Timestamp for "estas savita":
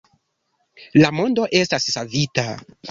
1.63-2.49